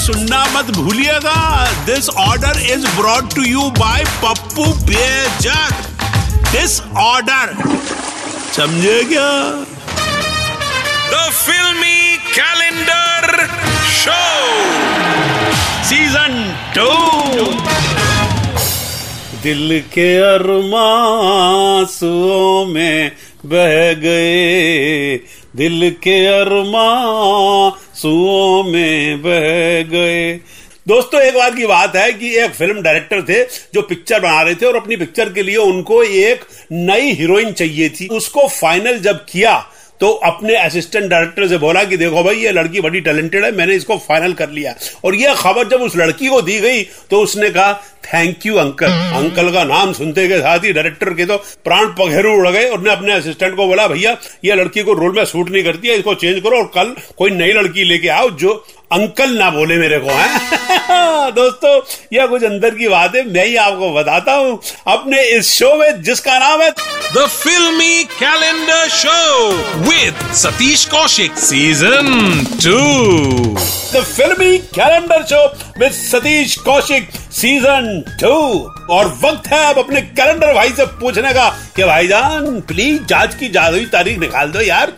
[0.00, 1.40] सुनना मत भूलिएगा।
[1.86, 5.70] This order is brought to you by Pappu Pager
[6.52, 7.46] this order
[8.56, 9.30] समझे क्या?
[11.10, 12.00] The filmy
[12.34, 13.22] calendar
[13.94, 14.22] show
[15.88, 16.32] season
[16.76, 16.90] two
[19.42, 21.46] दिल के अरमासुओं
[22.66, 22.98] में
[23.46, 25.16] बह गए।
[25.56, 26.16] दिल के
[28.00, 30.32] अरमासुओं में बह गए।
[30.88, 33.42] दोस्तों, एक बात की बात है कि एक फ़िल्म डायरेक्टर थे
[33.74, 37.88] जो पिक्चर बना रहे थे और अपनी पिक्चर के लिए उनको एक नई हीरोइन चाहिए
[37.90, 39.54] थी। उसको फाइनल जब किया
[40.00, 43.74] तो अपने असिस्टेंट डायरेक्टर से बोला कि देखो भाई, ये लड़की बड़ी टैलेंटेड है, मैंने
[43.74, 44.74] इसको फाइनल कर लिया।
[45.04, 47.72] और ये खबर जब उस लड़की को दी गई तो उसने कहा
[48.04, 52.32] थैंक यू अंकल अंकल का नाम सुनते के साथ ही डायरेक्टर के तो प्राण पघेरू
[52.34, 55.64] उड़ गए उसने अपने असिस्टेंट को बोला, भैया, ये लड़की को रोल में सूट नहीं
[55.64, 59.50] करती है, इसको चेंज करो, और कल कोई नई लड़की लेके आओ जो अंकल ना
[59.50, 61.30] बोले मेरे को है?
[61.34, 61.80] दोस्तों
[62.12, 64.58] यह कुछ अंदर की बात है मैं ही आपको बताता हूँ।
[64.94, 66.70] अपने इस शो में जिसका नाम है
[67.14, 69.48] the filmy calendar show
[69.80, 72.78] with Satish Kaushik season two
[73.94, 75.44] the filmy calendar show
[75.78, 77.08] with Satish Kaushik
[77.40, 78.34] season two
[78.94, 83.48] और वक्त है अब अपने कैलेंडर भाई से पूछने का कि भाईजान प्लीज़ जाँच की
[83.48, 84.92] जादुई तारीख निकाल दो यार।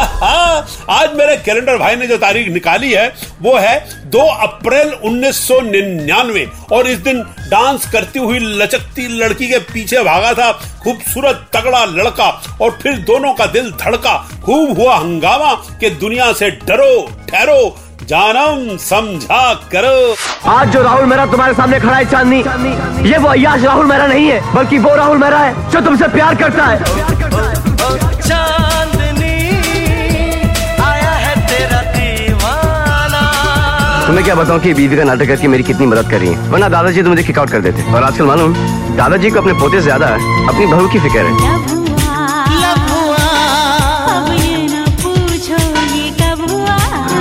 [0.90, 3.12] आज मेरे कैलेंडर भाई ने जो तारीख निकाली है,
[3.42, 10.02] वो है 2 अप्रैल 1999 और इस दिन डांस करती हुई लचकती लड़की के पीछे
[10.02, 15.90] भागा था, खूबसूरत तगड़ा लड़का, और फिर दोनों का दिल धड़का, खूब हुआ हंगामा कि
[15.90, 20.16] दुनिया से डरो, ठहरो, जानम समझा करो।
[20.50, 24.28] आज जो राहुल मेरा तुम्हारे सामने खड़ा है, चांदनी, ये वो अयाश राहुल मेरा नहीं
[24.28, 27.49] है, बल्कि वो राहुल मेरा है, जो तुमसे प्यार करता है।
[34.30, 36.18] क्या बताऊँ कि बीवी का नाटक करके मेरी कितनी मदद कर?
[36.18, 38.52] रही है वरना दादाजी तो मुझे किक आउट कर देते। और आजकल मालूम
[38.96, 41.32] दादाजी को अपने पोते से ज़्यादा अपनी बहू की फ़िक्र है।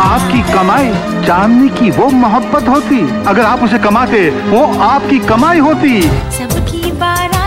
[0.02, 0.94] आपकी कमाई
[1.26, 6.02] चांदनी की वो मोहब्बत होती। अगर आप उसे कमाते वो आपकी कमाई होती।
[6.38, 7.39] सबकी बारातें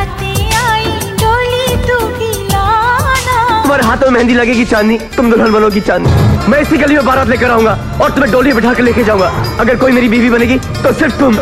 [3.73, 7.29] तुम्हारे हाथों में मेहंदी लगेगी चांदनी तुम दुल्हन बनोगी चांदनी। मैं इसी गली में बारात
[7.29, 7.73] लेकर आऊँगा
[8.03, 9.29] और तुम्हें डोली बिठा कर लेके जाऊँगा।
[9.61, 11.37] अगर कोई मेरी बीवी बनेगी तो सिर्फ़ तुम।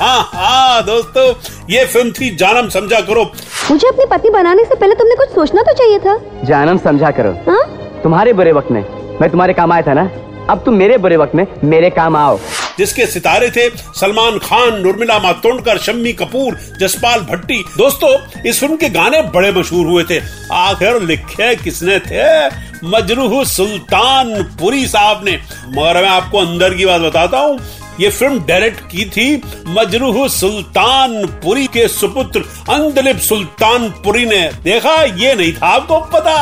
[0.00, 1.32] हाँ हाँ दोस्तों
[1.70, 3.24] ये फ़िल्म थी जानम समझा करो।
[3.70, 7.38] मुझे अपने पति बनाने से पहले तुमने कुछ सोचना तो चाहिए था। जानम समझा करो।
[7.48, 7.64] हाँ?
[8.02, 8.84] तुम्हारे बुरे वक्त में
[9.20, 10.10] मैं तुम्हारे काम आया था ना?
[10.50, 12.38] अब तुम मेरे बुरे वक्त में मेरे काम आओ।
[12.78, 18.88] जिसके सितारे थे सलमान खान उर्मिला मातोंडकर, शम्मी कपूर, जसपाल भट्टी। दोस्तों, इस फ़िल्म के
[18.88, 20.20] गाने बड़े मशहूर हुए थे।
[20.52, 22.46] आखिर लिखे किसने थे?
[22.84, 27.58] मजरूह सुल्तान पुरी साहब ने। मगर मैं आपको अंदर की बात बताता हूँ।
[28.00, 32.40] ये फ़िल्म डायरेक्ट की थी मजरूह सुल्तानपुरी के सुपुत्र
[32.70, 34.94] अंदलिप सुल्तानपुरी ने। देखा?
[35.02, 36.34] ये नहीं था आपको पता?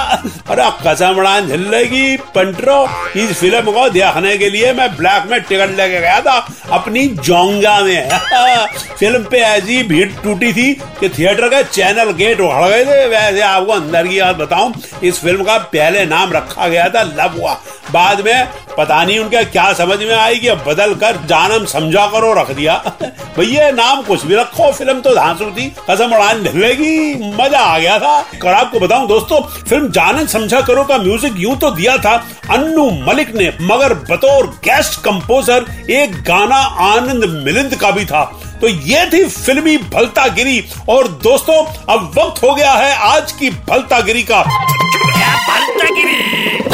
[0.51, 2.79] अरे कसम झल्लेगी पंटरो,
[3.17, 6.37] इस फ़िल्म को देखने के लिए मैं ब्लैक में टिकट लेके गया था
[6.73, 8.09] अपनी जोंगा में।
[8.99, 13.41] फ़िल्म पे ऐसी भीड़ टूटी थी कि थिएटर के चैनल गेट उड़ गए थे। वैसे
[13.41, 14.75] आपको अंदर की बात बताऊँ,
[15.05, 17.61] इस फ़िल्म का पहले नाम रखा गया था लव हुआ
[17.93, 22.33] बाद में पता नहीं उनके क्या समझ में आई कि बदल कर जानम समझा करो,
[22.35, 22.75] रख दिया।
[23.37, 27.99] भैया, नाम कुछ भी रखो, फ़िल्म तो धांसू थी कसम उड़ान ढलेगी मज़ा आ गया
[27.99, 28.15] था।
[28.45, 32.15] और आपको बताऊँ दोस्तों, फ़िल्म जानन समझा करो का म्यूज़िक यूँ तो दिया था,
[32.51, 36.57] अन्नू मलिक ने, मगर बतौर गेस्ट कंपोजर एक गाना
[36.87, 38.25] आनंद मिलिंद का भी था।
[38.61, 43.51] तो ये थी फिल्मी भलता गिरी और दोस्तों, अब वक्त हो गया है आज की
[43.69, 44.45] भलता गिरी का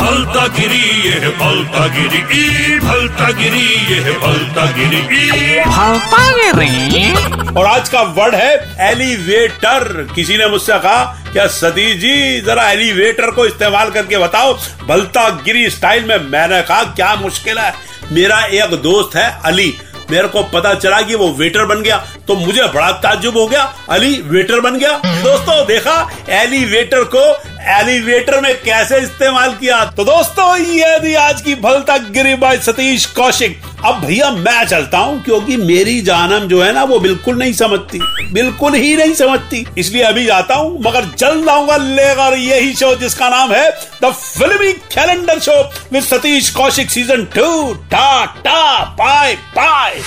[0.00, 5.61] भलतागिरी ये है भलतागिरी ई भलतागिरी ये है भलतागिरी ई।
[7.52, 8.52] और आज का वर्ड है
[8.91, 9.82] एलिवेटर।
[10.14, 11.02] किसी ने मुझसे कहा
[11.32, 14.55] क्या सतीश जी जरा एलिवेटर को इस्तेमाल करके बताओ
[14.88, 17.73] भलता गिरी स्टाइल में मैंने कहा क्या मुश्किल है?
[18.12, 19.73] मेरा एक दोस्त है अली।
[20.11, 21.96] मेरे को पता चला कि वो वेटर बन गया
[22.29, 25.94] तो मुझे बड़ा ताजुब हो गया। अली वेटर बन गया। दोस्तों देखा
[26.31, 27.23] एलिवेटर को
[27.70, 29.84] एलिवेटर में कैसे इस्तेमाल किया?
[29.84, 34.99] तो दोस्तों, ये थी आज की भलता गिरी बाय सतीश कौशिक। अब भैया, मैं चलता
[34.99, 38.00] हूँ, क्योंकि मेरी जानम जो है ना, वो बिल्कुल नहीं समझती।
[38.32, 43.28] बिल्कुल ही नहीं समझती। इसलिए अभी जाता हूँ, मगर जल्द आऊँगा, लेकर यही शो जिसका
[43.28, 43.70] नाम है
[44.05, 45.62] the filmy calendar show
[45.93, 50.00] with Satish Kaushik season two ta ta bye bye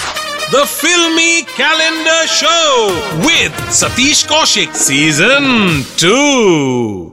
[0.52, 2.92] The Filmy Calendar Show
[3.26, 7.13] with Satish Kaushik Season 2.